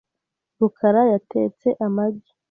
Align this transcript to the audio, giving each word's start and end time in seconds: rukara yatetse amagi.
rukara 0.59 1.01
yatetse 1.13 1.67
amagi. 1.85 2.31